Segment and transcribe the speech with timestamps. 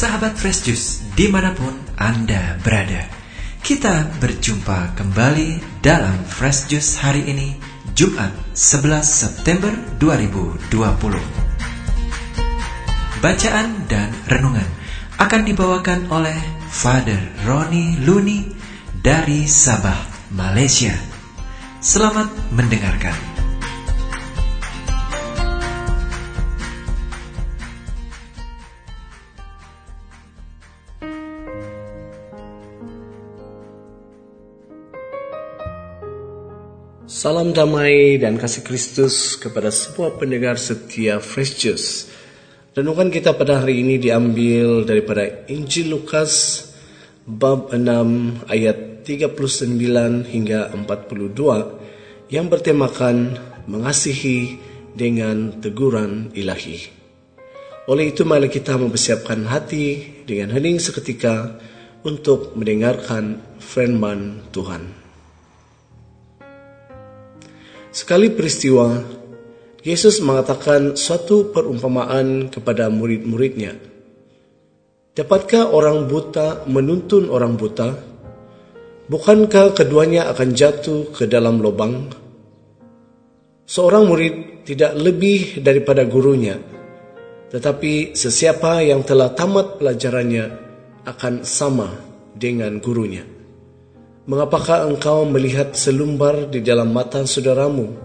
[0.00, 3.04] Sahabat Fresh Juice di mana pun Anda berada
[3.60, 7.60] Kita berjumpa kembali dalam Fresh Juice hari ini
[7.92, 9.68] Jumat 11 September
[10.00, 10.72] 2020
[13.20, 14.64] Bacaan dan renungan
[15.20, 16.40] akan dibawakan oleh
[16.72, 18.56] Father Roni Luni
[19.04, 20.96] dari Sabah, Malaysia.
[21.84, 23.29] Selamat mendengarkan
[37.20, 42.08] Salam damai dan kasih Kristus kepada semua pendengar setia Fresh Juice.
[42.72, 46.64] Renungan kita pada hari ini diambil daripada Injil Lukas
[47.28, 49.36] bab 6 ayat 39
[50.32, 53.36] hingga 42 yang bertemakan
[53.68, 54.56] mengasihi
[54.96, 56.88] dengan teguran ilahi.
[57.84, 61.60] Oleh itu mari kita mempersiapkan hati dengan hening seketika
[62.00, 65.09] untuk mendengarkan firman Tuhan.
[67.90, 69.02] Sekali peristiwa,
[69.82, 73.74] Yesus mengatakan suatu perumpamaan kepada murid-muridnya.
[75.10, 77.98] Dapatkah orang buta menuntun orang buta?
[79.10, 82.14] Bukankah keduanya akan jatuh ke dalam lubang?
[83.66, 86.62] Seorang murid tidak lebih daripada gurunya,
[87.50, 90.44] tetapi sesiapa yang telah tamat pelajarannya
[91.10, 91.90] akan sama
[92.38, 93.39] dengan gurunya.
[94.30, 97.98] Mengapakah engkau melihat selumbar di dalam mata saudaramu,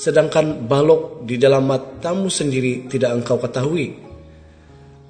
[0.00, 3.92] sedangkan balok di dalam matamu sendiri tidak engkau ketahui?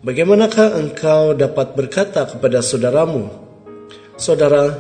[0.02, 3.30] Bagaimanakah engkau dapat berkata kepada saudaramu,
[4.18, 4.74] Saudara,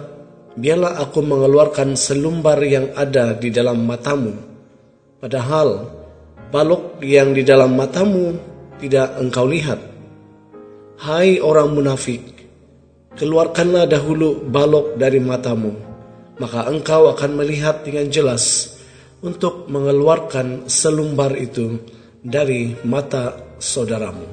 [0.58, 4.34] biarlah aku mengeluarkan selumbar yang ada di dalam matamu,
[5.22, 5.94] padahal
[6.50, 8.34] balok yang di dalam matamu
[8.82, 9.78] tidak engkau lihat.
[10.98, 12.37] Hai orang munafik,
[13.18, 15.74] keluarkanlah dahulu balok dari matamu,
[16.38, 18.78] maka engkau akan melihat dengan jelas
[19.18, 21.82] untuk mengeluarkan selumbar itu
[22.22, 24.30] dari mata saudaramu.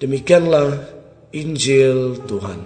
[0.00, 0.80] Demikianlah
[1.36, 2.60] Injil Tuhan.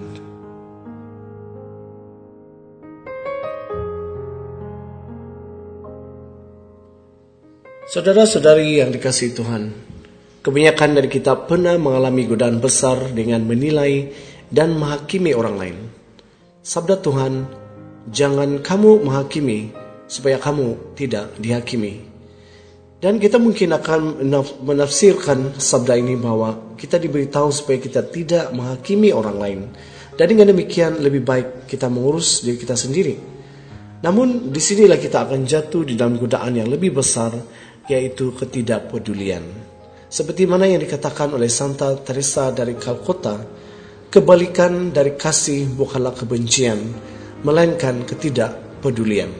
[7.91, 9.90] Saudara-saudari yang dikasih Tuhan,
[10.41, 14.09] Kebanyakan dari kita pernah mengalami godaan besar dengan menilai
[14.49, 15.77] dan menghakimi orang lain.
[16.65, 17.45] Sabda Tuhan,
[18.09, 19.69] jangan kamu menghakimi
[20.09, 22.09] supaya kamu tidak dihakimi.
[23.05, 24.25] Dan kita mungkin akan
[24.65, 29.61] menafsirkan sabda ini bahwa kita diberitahu supaya kita tidak menghakimi orang lain.
[30.17, 33.12] Dan dengan demikian lebih baik kita mengurus diri kita sendiri.
[34.01, 37.37] Namun di sinilah kita akan jatuh di dalam godaan yang lebih besar
[37.93, 39.70] yaitu ketidakpedulian.
[40.10, 43.38] Seperti mana yang dikatakan oleh Santa Teresa dari Calcutta,
[44.10, 46.82] kebalikan dari kasih bukanlah kebencian,
[47.47, 49.31] melainkan ketidakpedulian.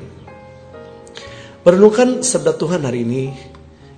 [1.67, 3.35] Merenungkan sabda Tuhan hari ini,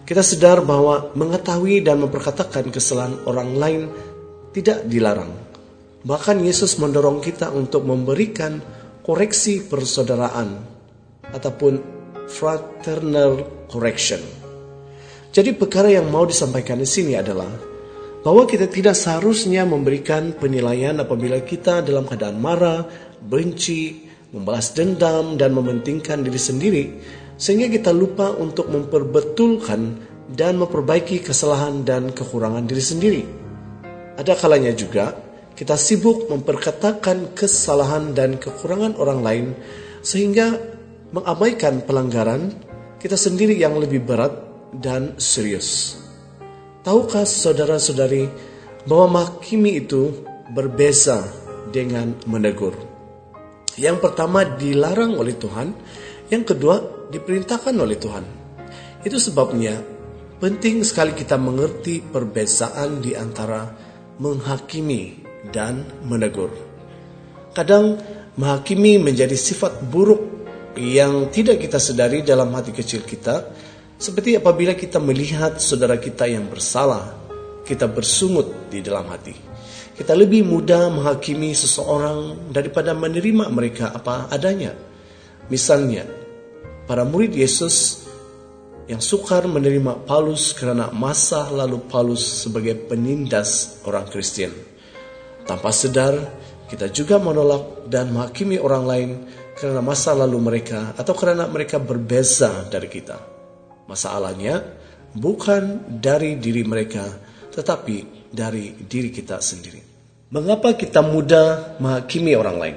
[0.08, 3.82] kita sadar bahwa mengetahui dan memperkatakan kesalahan orang lain
[4.56, 5.28] tidak dilarang.
[6.08, 8.64] Bahkan Yesus mendorong kita untuk memberikan
[9.04, 10.56] koreksi persaudaraan
[11.36, 11.84] ataupun
[12.32, 14.41] fraternal correction
[15.32, 17.48] jadi perkara yang mau disampaikan di sini adalah
[18.20, 22.84] bahwa kita tidak seharusnya memberikan penilaian apabila kita dalam keadaan marah,
[23.25, 26.84] benci, membalas dendam dan mementingkan diri sendiri
[27.41, 33.22] sehingga kita lupa untuk memperbetulkan dan memperbaiki kesalahan dan kekurangan diri sendiri.
[34.20, 35.16] Ada kalanya juga
[35.56, 39.47] kita sibuk memperkatakan kesalahan dan kekurangan orang lain
[40.04, 40.60] sehingga
[41.09, 42.53] mengabaikan pelanggaran
[43.00, 46.00] kita sendiri yang lebih berat dan serius.
[46.82, 48.26] Tahukah saudara-saudari
[48.88, 51.22] bahwa menghakimi itu berbeza
[51.70, 52.74] dengan menegur?
[53.78, 55.72] Yang pertama dilarang oleh Tuhan,
[56.28, 58.24] yang kedua diperintahkan oleh Tuhan.
[59.04, 59.78] Itu sebabnya
[60.42, 63.70] penting sekali kita mengerti perbezaan di antara
[64.18, 65.22] menghakimi
[65.54, 66.50] dan menegur.
[67.54, 68.00] Kadang
[68.34, 70.20] menghakimi menjadi sifat buruk
[70.76, 73.52] yang tidak kita sadari dalam hati kecil kita
[74.02, 77.14] seperti apabila kita melihat saudara kita yang bersalah,
[77.62, 79.31] kita bersungut di dalam hati.
[79.94, 84.75] Kita lebih mudah menghakimi seseorang daripada menerima mereka apa adanya.
[85.46, 86.02] Misalnya,
[86.90, 88.02] para murid Yesus
[88.90, 94.50] yang sukar menerima Paulus karena masa lalu Paulus sebagai penindas orang Kristen.
[95.46, 96.19] Tanpa sadar,
[96.66, 99.10] kita juga menolak dan menghakimi orang lain
[99.54, 103.31] karena masa lalu mereka atau karena mereka berbeza dari kita.
[103.87, 104.62] Masalahnya
[105.12, 107.05] bukan dari diri mereka,
[107.52, 109.81] tetapi dari diri kita sendiri.
[110.32, 112.76] Mengapa kita mudah menghakimi orang lain?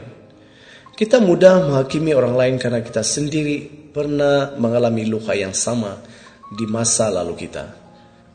[0.95, 6.03] Kita mudah menghakimi orang lain karena kita sendiri pernah mengalami luka yang sama
[6.51, 7.65] di masa lalu kita.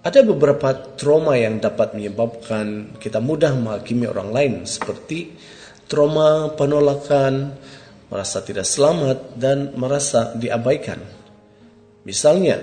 [0.01, 5.37] Ada beberapa trauma yang dapat menyebabkan kita mudah menghakimi orang lain seperti
[5.85, 7.53] trauma penolakan,
[8.09, 11.20] merasa tidak selamat, dan merasa diabaikan.
[12.07, 12.57] Misalnya,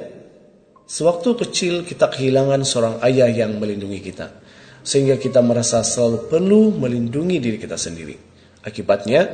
[0.89, 4.33] sewaktu kecil kita kehilangan seorang ayah yang melindungi kita,
[4.81, 8.17] sehingga kita merasa selalu perlu melindungi diri kita sendiri.
[8.65, 9.27] Akibatnya,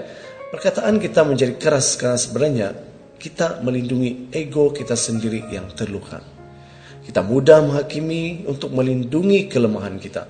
[0.52, 2.68] perkataan kita menjadi keras karena sebenarnya
[3.16, 6.20] kita melindungi ego kita sendiri yang terluka.
[7.04, 10.24] Kita mudah menghakimi untuk melindungi kelemahan kita.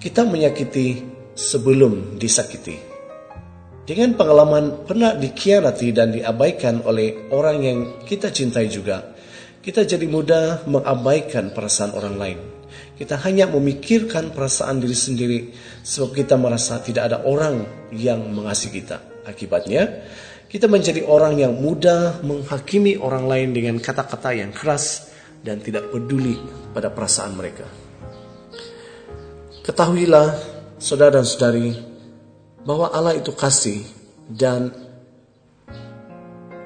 [0.00, 1.00] Kita menyakiti
[1.36, 2.93] sebelum disakiti.
[3.84, 7.78] Dengan pengalaman pernah dikhianati dan diabaikan oleh orang yang
[8.08, 9.12] kita cintai juga,
[9.60, 12.38] kita jadi mudah mengabaikan perasaan orang lain.
[12.96, 15.38] Kita hanya memikirkan perasaan diri sendiri
[15.84, 17.60] sebab kita merasa tidak ada orang
[17.92, 19.04] yang mengasihi kita.
[19.28, 20.08] Akibatnya,
[20.48, 25.12] kita menjadi orang yang mudah menghakimi orang lain dengan kata-kata yang keras
[25.44, 26.40] dan tidak peduli
[26.72, 27.68] pada perasaan mereka.
[29.60, 30.28] Ketahuilah,
[30.80, 31.93] saudara dan saudari,
[32.64, 33.84] bahwa Allah itu kasih
[34.28, 34.72] dan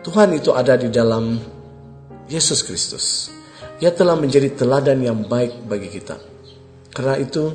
[0.06, 1.36] Tuhan itu ada di dalam
[2.30, 3.28] Yesus Kristus.
[3.82, 6.16] Ia telah menjadi teladan yang baik bagi kita.
[6.94, 7.50] Karena itu,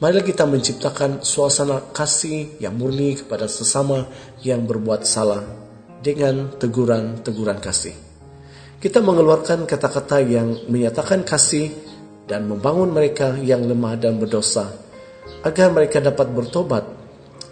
[0.00, 4.08] marilah kita menciptakan suasana kasih yang murni kepada sesama
[4.40, 5.44] yang berbuat salah
[6.00, 7.94] dengan teguran-teguran kasih.
[8.76, 11.72] Kita mengeluarkan kata-kata yang menyatakan kasih
[12.28, 14.68] dan membangun mereka yang lemah dan berdosa
[15.46, 16.95] agar mereka dapat bertobat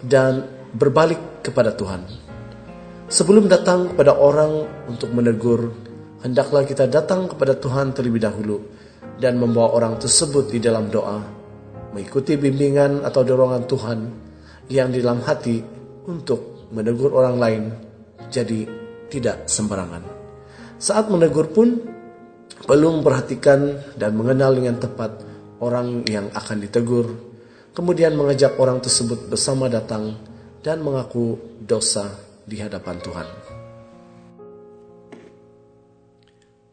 [0.03, 0.43] dan
[0.75, 2.03] berbalik kepada Tuhan.
[3.05, 5.71] Sebelum datang kepada orang untuk menegur,
[6.25, 8.57] hendaklah kita datang kepada Tuhan terlebih dahulu
[9.21, 11.21] dan membawa orang tersebut di dalam doa,
[11.93, 13.99] mengikuti bimbingan atau dorongan Tuhan
[14.73, 15.61] yang di dalam hati
[16.09, 17.63] untuk menegur orang lain,
[18.33, 18.65] jadi
[19.13, 20.01] tidak sembarangan.
[20.81, 21.77] Saat menegur pun,
[22.65, 25.21] perlu memperhatikan dan mengenal dengan tepat
[25.61, 27.34] orang yang akan ditegur
[27.75, 30.15] kemudian mengajak orang tersebut bersama datang
[30.63, 32.07] dan mengaku dosa
[32.47, 33.27] di hadapan Tuhan.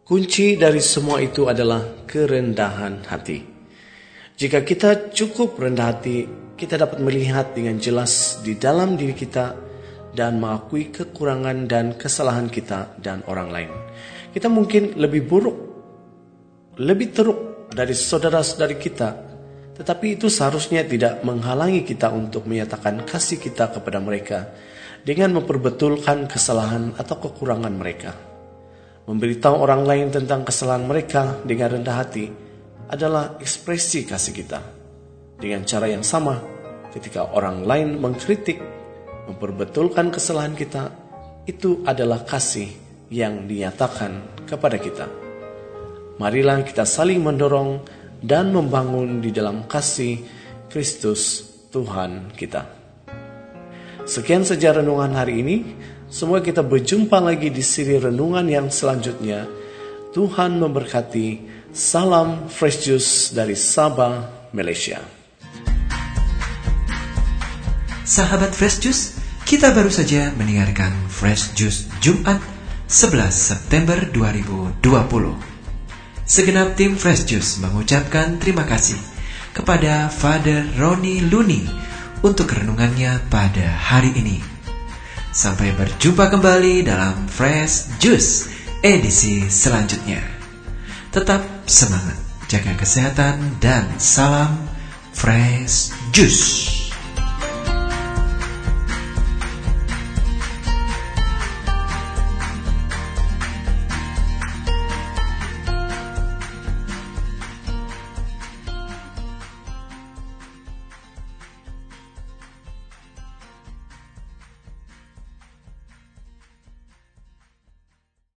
[0.06, 3.42] Kunci dari semua itu adalah kerendahan hati.
[4.38, 9.58] Jika kita cukup rendah hati, kita dapat melihat dengan jelas di dalam diri kita
[10.12, 13.70] dan mengakui kekurangan dan kesalahan kita dan orang lain.
[14.30, 15.58] Kita mungkin lebih buruk,
[16.78, 17.40] lebih teruk
[17.72, 19.31] dari saudara-saudari kita
[19.72, 24.52] tetapi itu seharusnya tidak menghalangi kita untuk menyatakan kasih kita kepada mereka
[25.02, 28.12] dengan memperbetulkan kesalahan atau kekurangan mereka.
[29.02, 32.30] Memberitahu orang lain tentang kesalahan mereka dengan rendah hati
[32.86, 34.60] adalah ekspresi kasih kita.
[35.42, 36.38] Dengan cara yang sama,
[36.94, 38.62] ketika orang lain mengkritik,
[39.26, 40.92] memperbetulkan kesalahan kita,
[41.50, 42.70] itu adalah kasih
[43.10, 45.10] yang dinyatakan kepada kita.
[46.22, 47.82] Marilah kita saling mendorong
[48.22, 50.22] dan membangun di dalam kasih
[50.70, 51.42] Kristus
[51.74, 52.64] Tuhan kita.
[54.06, 55.56] Sekian saja renungan hari ini.
[56.12, 59.46] Semua kita berjumpa lagi di siri renungan yang selanjutnya.
[60.14, 61.50] Tuhan memberkati.
[61.72, 65.00] Salam Fresh Juice dari Sabah, Malaysia.
[68.04, 69.16] Sahabat Fresh Juice,
[69.48, 72.44] kita baru saja mendengarkan Fresh Juice Jumat
[72.92, 75.51] 11 September 2020.
[76.32, 78.96] Segenap tim Fresh Juice mengucapkan terima kasih
[79.52, 81.68] kepada Father Roni Luni
[82.24, 84.40] untuk renungannya pada hari ini.
[85.28, 88.48] Sampai berjumpa kembali dalam Fresh Juice
[88.80, 90.24] edisi selanjutnya.
[91.12, 92.16] Tetap semangat,
[92.48, 94.56] jaga kesehatan, dan salam
[95.12, 96.71] Fresh Juice.